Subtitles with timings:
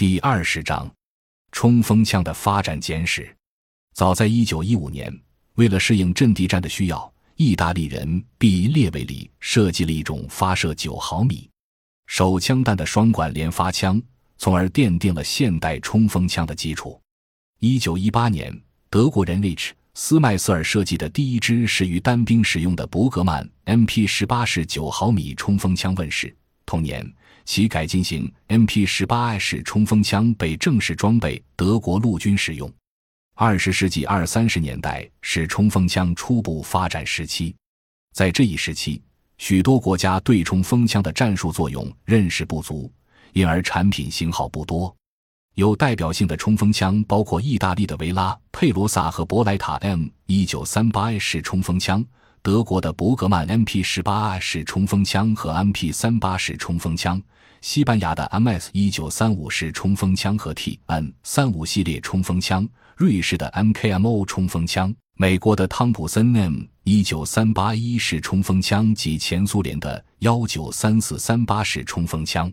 [0.00, 0.90] 第二十章，
[1.52, 3.36] 冲锋枪的发展简史。
[3.92, 5.14] 早在一九一五年，
[5.56, 11.50] 为了适应阵地战的需要，意大利人毕列维里设计了一种发射九毫米
[12.06, 14.00] 手枪弹的双管连发枪，
[14.38, 16.98] 从而奠定了现代冲锋枪的基础。
[17.58, 18.58] 一九一八年，
[18.88, 26.34] 德国人 Rich 斯麦瑟尔设计的第一支适于单兵使用的伯格曼 MP 十八式九毫米冲锋枪问世。
[26.70, 27.04] 同年，
[27.44, 32.72] 其改进型 MP 十八 I 式冲锋枪被正式装备德国陆军使用。
[33.34, 37.56] 二十世纪二三十年代是冲锋枪初步发展时期，
[38.14, 39.02] 在这一时期，
[39.36, 42.88] 许多国家对冲锋枪的战术作用认识不足，
[43.32, 44.94] 因而产品型号不多。
[45.56, 52.06] 有代表性的冲锋枪包括意大利的维拉、佩罗萨和博莱塔 M 一九三八 I 式冲锋枪。
[52.42, 57.20] 德国的伯格曼 MP 十八式冲锋枪和 MP 三八式冲锋枪，
[57.60, 72.50] 西班牙的 MS 一九三五式冲锋枪和 TN 三五系列冲锋枪，瑞士的 MKMO 冲锋枪，美国的汤普森 M 一九三八一式冲锋枪及前苏联的幺九三四三八式冲锋枪。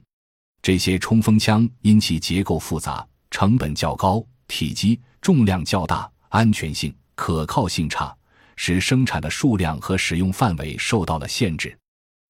[0.61, 8.13] 这些冲锋枪因其结构复杂、成本较高、体积重量较大、安全性、可靠性差。
[8.57, 11.75] 使生产的数量和使用范围受到了限制。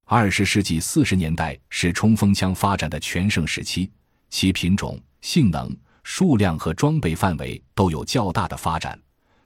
[0.06, 3.90] 二十世纪四十年代是冲锋枪发展的全盛时期，
[4.30, 8.98] 其品种、性能、数量和装备范围都有较大的发展，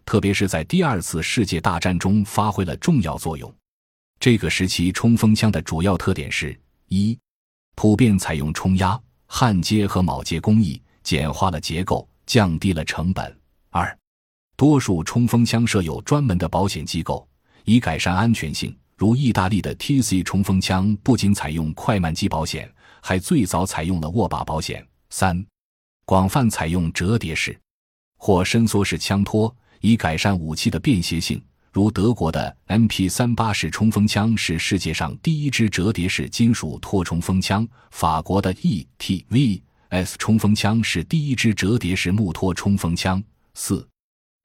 [0.05, 3.51] 特别是在第二次世界大战中发挥了重要作用。
[4.19, 6.55] 这个时期冲锋枪的主要特点是：
[6.89, 7.17] 一、
[7.73, 13.25] 普遍采用冲压、焊接和铆接工艺，简化了结构，降低了成本；
[13.71, 13.97] 二、
[14.61, 17.27] 多数冲锋枪设有专门的保险机构，
[17.65, 18.71] 以改善安全性。
[18.95, 24.85] 如意大利的 TC 冲锋枪不仅采用快慢机保险，还最早采用了握把保险。
[25.09, 25.43] 三、
[26.05, 27.59] 广泛采用折叠式
[28.19, 31.43] 或伸缩式枪托，以改善武器的便携性。
[31.71, 43.23] 如德国的 MP 三八式冲锋枪是世界上第一支折叠式金属托冲锋枪，法国的 ETVS 冲锋枪是第一支折叠式木托冲锋枪。
[43.55, 43.90] 四。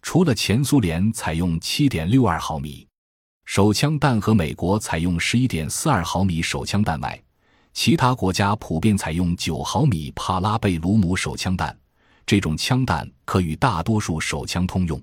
[0.07, 2.87] 除了前苏联采用7.62毫米
[3.45, 7.21] 手枪弹和美国采用11.42毫米手枪弹外，
[7.75, 11.77] 其他国家普遍采用9毫米帕拉贝鲁姆手枪弹。
[12.25, 15.03] 这种枪弹可与大多数手枪通用。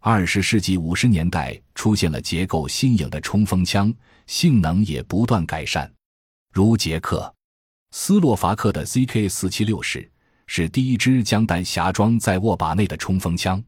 [0.00, 3.94] 二十世纪五十年代出现了结构新颖的冲锋枪，
[4.26, 5.88] 性能也不断改善。
[6.52, 7.32] 如捷克
[7.92, 10.10] 斯洛伐克的 ZK476 式
[10.48, 13.62] 是第一支将弹匣装在握把内的冲锋枪。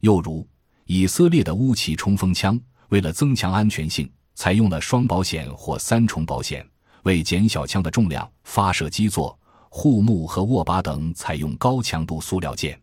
[0.00, 0.46] 又如，
[0.84, 2.58] 以色列的乌奇冲锋枪，
[2.90, 6.62] 为了增强安全性，采用了双保险或三重保险；
[7.02, 9.36] 为减小枪的重量，发射基座、
[9.68, 12.80] 护木和握把等采用高强度塑料件。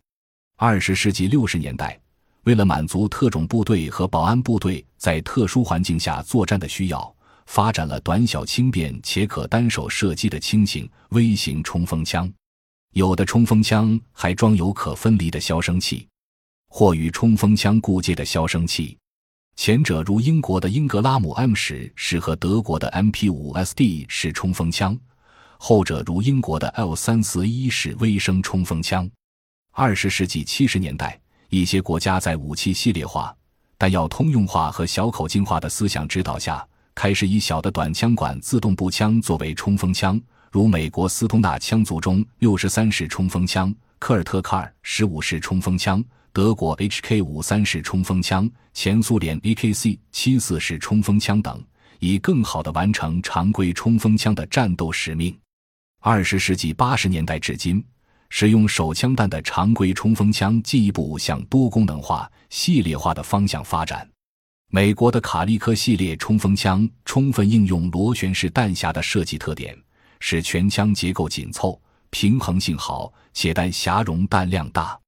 [0.58, 2.00] 二十世纪六十年代，
[2.44, 7.16] 为了满足特种部队和保安部队在特殊环境下作战的需要，
[7.46, 12.32] 发展了短小轻便且可单手射击的轻型微型冲锋枪。
[12.94, 16.08] 有的冲锋枪还装有可分离的消声器。
[16.78, 18.98] 或与冲锋枪固接的消声器，
[19.56, 25.00] 前者如英国的英格拉姆 M 十适合德国的 MP 五 SD 式冲锋枪，
[25.58, 29.10] 后者如英国的 L 三四一式微声冲锋枪。
[29.72, 33.34] 二十世纪七十年代，一些国家在武器系列化、
[33.78, 40.20] 弹药通用化和小口径化的思想指导下，开始以小的短枪管自动步枪作为冲锋枪，
[40.52, 46.04] 如美国斯通纳枪族中六十三式冲锋枪、科尔特卡尔十五式冲锋枪。
[46.36, 51.64] 德国 HK 五三式冲锋枪、前苏联 AKC 七四式冲锋枪等，
[52.00, 55.34] 以更好地完成常规冲锋枪的战斗使命。
[56.02, 57.82] 二十世纪八十年代至今，
[58.28, 64.06] 使用手枪弹的常规冲锋枪进一步向多功能化、系列化的方向发展。
[64.70, 69.74] 美国的卡利科系列冲锋枪充分应用螺旋式弹匣的设计特点，
[70.20, 75.00] 使全枪结构紧凑、平衡性好，且弹匣容弹量大。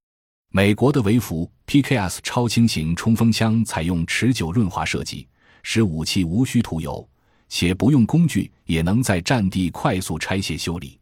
[0.57, 5.27] 美国的维弗 PKS 超轻型冲锋枪采用持久润滑设计，
[5.61, 7.07] 使武器无需涂油，
[7.47, 10.97] 且不用工具也能在战地快速拆卸修理。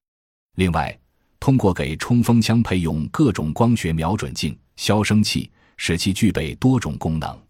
[0.57, 0.99] 另外，
[1.39, 7.41] 通过给冲锋枪配用各种光学瞄准镜、消声器，使其具备多种功能。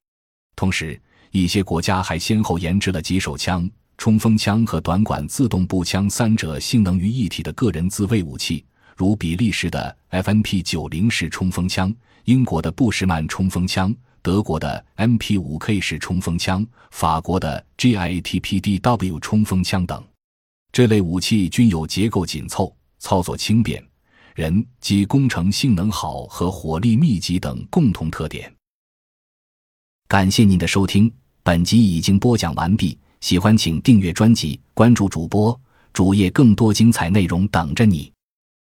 [0.56, 3.68] 同时，一些国家还先后研制了几手枪、
[3.98, 8.63] 冲锋枪和短管自动步枪三者性能于一体的个人自卫武器。
[8.95, 11.94] 如比利时的 FNP 九零式冲锋枪、
[12.24, 20.01] 英国的布什曼冲锋枪、德国的 MP 五 K 式冲锋枪、法国的 GIATPDW 冲锋枪等，
[20.71, 23.86] 这类武器均有结构紧凑、操作轻便、
[24.33, 28.50] 人及工程性能好和火力密集等共同特点。
[30.07, 31.12] 感谢您的收听，
[31.44, 32.97] 本集已经播讲完毕。
[33.19, 35.59] 喜欢请订阅专辑，关注主播
[35.92, 38.14] 主页，更多精彩内容等着你。